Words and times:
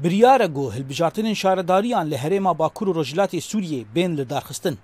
بریاره 0.00 0.48
گو 0.56 0.70
هلبجارتنین 0.74 1.34
شارداریان 1.34 2.06
له 2.08 2.16
هریما 2.16 2.52
باکور 2.52 2.88
و 2.88 3.00
رجلات 3.00 3.38
سوریه 3.38 3.84
بین 3.94 4.10
لدارخستن 4.16 4.76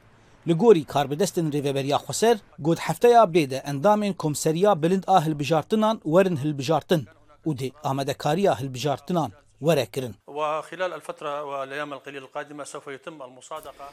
لګوري 0.48 0.82
کاربدستن 0.92 1.50
ریوبریا 1.50 1.98
خسر 1.98 2.36
ګوت 2.66 2.78
هفته 2.86 3.08
یا 3.08 3.24
بریده 3.26 3.58
اندامین 3.70 4.12
کومسریا 4.12 4.72
بلند 4.74 5.04
اهل 5.08 5.34
بجارتنان 5.34 6.00
ورن 6.04 6.36
هلبجارتن 6.36 7.02
او 7.46 7.52
دي 7.52 7.72
آمده 7.90 8.14
کاریا 8.22 8.52
هلبجارتنان 8.52 9.30
ورکرن 9.62 10.14
وخلال 10.28 10.92
الفتره 10.92 11.44
والايام 11.44 11.92
القليله 11.92 12.24
القادمه 12.24 12.64
سوف 12.64 12.86
يتم 12.88 13.22
المصادقه 13.22 13.86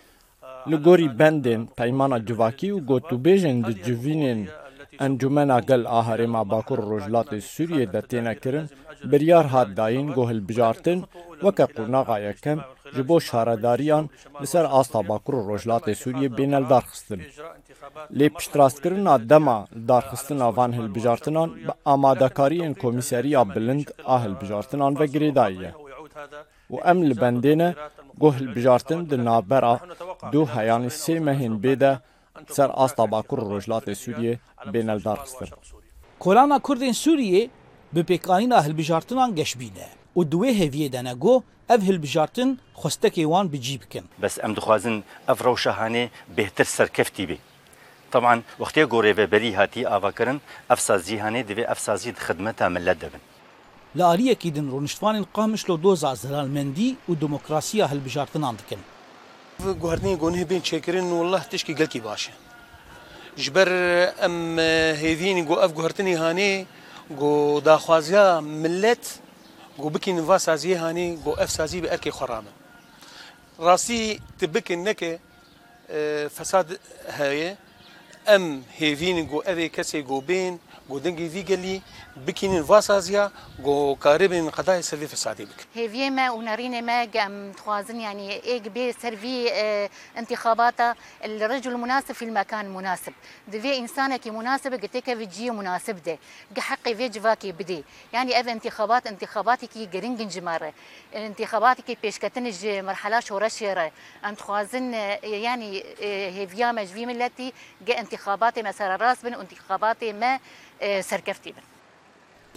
لګوري 0.67 1.07
بندن 1.19 1.65
پیمانه 1.77 2.17
جواکی 2.27 2.69
او 2.71 2.79
ګوتوبېژن 2.89 3.55
د 3.67 3.69
جوینن 3.87 4.45
انجمن 5.01 5.51
اگل 5.59 5.87
اهرما 5.87 6.43
باکور 6.43 6.79
رجلات 6.93 7.35
سوریه 7.43 7.85
د 7.93 8.07
تینه 8.09 8.33
کرن 8.33 8.67
بریار 9.11 9.45
هات 9.53 9.69
داین 9.79 10.07
گوهل 10.17 10.39
بجارتن 10.49 10.99
وەکە 11.45 11.65
قورناغا 11.75 12.17
یەکەم 12.27 12.59
ji 12.95 13.01
بۆ 13.09 13.15
شارەداریان 13.29 14.05
لەسەر 14.41 14.65
ئاستا 14.73 14.99
باکوور 15.09 15.35
و 15.39 15.43
ڕۆژلاتێ 15.49 15.93
سووریە 16.01 16.29
بینەل 16.37 16.65
دارخستن. 16.73 17.19
لێ 18.17 18.27
پشتڕاستکردنا 18.35 19.15
دەما 19.31 19.57
دارخستن 19.89 20.37
ئاوان 20.45 20.71
هەلبژارتنان 20.77 21.49
بە 21.67 21.73
ئامادەکاریین 21.87 22.73
کۆمیسیریە 22.81 23.41
بلند 23.55 23.87
ئاهلبژارتنان 24.09 24.93
بە 24.99 25.05
گرێداییە. 25.13 25.71
و 26.73 26.75
ئەم 26.85 26.99
li 27.09 27.15
bendêne 27.23 27.69
goh 28.21 28.35
hilbijartin 28.39 28.99
di 29.09 29.17
دو 29.51 29.71
du 30.33 30.41
heyanî 30.55 30.89
sê 31.03 31.15
mehên 31.27 31.53
bêde 31.65 31.91
ser 32.55 32.69
asta 32.85 33.03
bakur 33.11 33.39
rojlatê 33.51 33.95
Sûriyê 34.03 34.33
bêneldarxistir. 34.73 35.49
Kolana 36.23 36.59
Kurdên 36.67 36.93
bi 37.93 38.01
pêkanîna 38.03 38.63
hilbijartinan 38.65 39.29
geş 39.39 39.51
bîne 39.59 39.87
û 40.17 40.19
duwê 40.31 40.51
hêviyê 40.61 40.89
denego 40.95 41.33
ev 41.69 41.79
hilbijartin 41.89 42.59
xwestekê 42.81 43.23
wan 43.33 43.51
bi 43.53 43.61
cî 43.61 43.81
bikin. 43.81 44.05
Bes 44.21 44.37
em 44.43 44.55
dixwazin 44.55 45.03
ev 45.27 45.33
rewşehanê 45.47 46.05
bêhtir 46.37 46.65
serkeftî 46.65 47.23
bê. 47.29 47.37
طبعا 48.13 48.35
وقتی 48.63 48.83
گۆرێبەبەری 48.93 49.51
هاتی 49.59 49.81
ئاواکردن 49.91 50.39
ئەف 50.69 50.79
سازیهانێ 50.87 51.41
دەبێ 51.49 51.63
ئەف 51.69 51.79
سازی 51.87 52.09
خدمەتە 52.27 52.65
ملت 52.75 52.97
دەبن. 53.03 53.23
لە 53.97 54.03
ئاریەکی 54.09 54.49
دن 54.55 54.67
ڕۆنیشتوانین 54.73 55.25
قامشلۆ 55.35 55.75
دۆزا 55.85 56.11
زرالمەندی 56.23 56.89
و 57.09 57.13
دموکراسیە 57.23 57.85
هەلبژارتنان 57.91 58.55
دکن. 58.59 58.81
گواردنی 59.81 60.15
گۆنێ 60.23 60.43
بین 60.51 60.61
چێکردن 60.69 61.07
وله 61.21 61.41
تشکی 61.53 61.73
گەلکی 61.79 62.01
باشە. 62.09 62.33
ji 63.41 63.55
ber 63.55 63.67
em 64.27 64.37
hêvînî 65.03 65.43
got 65.45 65.59
ev 65.65 65.71
guhertinî 65.77 66.15
hanê 66.23 66.51
گو 67.09 67.61
دخوازیا 67.65 68.39
ملت 68.41 69.19
گو 69.77 69.89
بکن 69.89 70.19
و 70.19 70.37
سازی 70.37 70.73
هانی 70.73 71.15
گو 71.15 71.39
اف 71.39 71.51
سازی 71.51 71.81
به 71.81 71.91
ارکی 71.91 72.11
خرامه 72.11 72.47
راستی 73.59 74.21
تبکن 74.41 74.73
نکه 74.75 75.19
اه، 75.89 76.27
فساد 76.27 76.79
هایه 77.19 77.57
ام 78.27 78.63
هیوین 78.71 79.25
گو 79.25 79.43
اوی 79.47 79.69
کسی 79.69 80.01
گو 80.01 80.21
بین 80.21 80.59
جو 80.89 80.97
دنگي 80.99 81.29
فيجلي 81.29 81.81
بكين 82.27 82.63
فاسازيا 82.63 83.31
جو 83.59 83.93
قريب 83.93 84.33
من 84.33 84.49
قضايا 84.49 84.81
سيرفي 84.81 85.07
فسادي 85.07 85.45
بك 85.45 85.65
هي 85.75 86.09
ما 86.09 86.29
ونارين 86.31 86.83
ما 86.85 87.05
گم 87.05 87.51
توازن 87.63 87.99
يعني 88.01 88.31
ايك 88.43 88.61
بي 88.67 88.91
سيرفي 88.93 89.49
انتخاباتا 90.17 90.89
اه، 90.89 90.93
انتخابات 90.93 90.97
الرجل 91.25 91.71
المناسب 91.71 92.11
في 92.11 92.25
المكان 92.25 92.65
المناسب 92.65 93.13
انسان 93.65 94.17
کی 94.17 94.31
مناسب 94.31 94.73
قلتك 94.73 95.13
فيجي 95.17 95.49
مناسب 95.51 96.03
ده 96.03 96.17
حقي 96.61 96.95
فيج 96.95 97.17
کی 97.27 97.51
بدي 97.51 97.83
يعني 98.13 98.39
اذا 98.39 98.51
انتخابات 98.51 99.07
انتخاباتك 99.07 99.77
قرنجن 99.95 100.27
جماره 100.27 100.73
انتخاباتك 101.15 101.97
ج 102.35 102.65
مرحله 102.79 103.19
شورشيره 103.19 103.91
ام 104.25 104.35
توازن 104.35 104.93
يعني 105.23 105.83
هيفيا 106.37 106.71
مجفي 106.71 107.05
ملتي 107.05 107.53
انتخابات 107.89 108.59
مسار 108.59 109.01
راس 109.01 109.23
بن 109.23 109.33
انتخابات 109.33 110.03
ما 110.03 110.39
سەرکەفتیبن. 110.81 111.63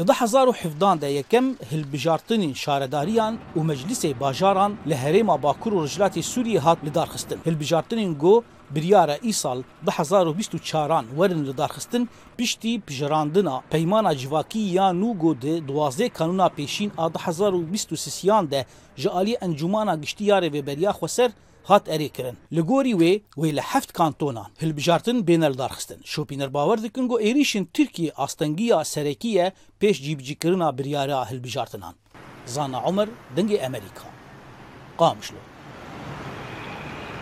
Di 0.09 0.13
hezar 0.13 0.47
û 0.47 0.53
hevdan 0.55 1.01
de 1.01 1.07
yekem 1.07 1.47
hilbijartinên 1.73 2.53
şaredariyan 2.65 3.35
û 3.57 3.61
meclisê 3.73 4.21
bajaran 4.21 4.73
li 4.91 4.97
herêma 5.05 5.43
Bakur 5.43 5.73
û 5.73 5.81
Rijlatê 5.87 6.23
Sûriyê 6.33 6.59
hat 6.59 6.79
lidarxistin. 6.85 7.39
Hilbijartinên 7.47 8.19
got 8.19 8.45
biryara 8.71 9.17
îsal 9.31 9.59
di 9.87 9.91
hezar 9.91 10.27
û 10.27 10.33
bîst 10.39 10.53
û 10.57 10.59
çaran 10.69 11.05
werin 11.19 11.45
lidarxistin 11.49 12.09
piştî 12.39 12.81
pijirandina 12.87 13.55
peymana 13.71 14.17
civakî 14.17 14.59
ya 14.59 14.89
nû 15.01 15.19
got 15.19 15.43
di 15.43 15.55
duwazê 15.69 16.07
kanûna 16.19 16.47
pêşîn 16.57 16.91
a 16.99 17.07
di 17.15 17.19
hezar 17.19 17.53
û 17.53 17.61
bîst 17.73 17.89
û 17.93 17.97
sisiyan 17.97 18.51
de 18.51 18.61
ji 18.97 19.09
aliyê 19.09 19.39
encumana 19.49 19.95
giştiyarê 19.95 20.49
vêberiya 20.55 20.91
xweser 20.99 21.31
هات 21.71 21.85
ئەریکردن 21.93 22.37
لە 22.57 22.63
گۆری 22.71 22.95
وێ 23.01 23.13
وێ 23.41 23.49
لە 23.59 23.63
هەفت 23.73 23.91
کانتۆنان 23.99 24.51
هەلبژارتن 24.63 25.19
بێنەرداخستن 25.27 25.99
شوپینەر 26.13 26.51
باوەەر 26.55 26.79
دەکن 26.87 27.05
گۆ 27.11 27.17
عێریشن 27.25 27.65
ترکی 27.75 28.13
ئاستەنگیە 28.19 28.79
سەرەکیە 28.93 29.47
پێش 29.81 29.97
جیبجیکردنا 30.05 30.69
بریاە 30.79 31.23
هەلبژارتنان 31.31 31.95
زانە 32.55 32.79
عمر 32.89 33.09
دەنگی 33.37 33.61
ئەمریکا 33.63 34.07
قامشلو 35.01 35.43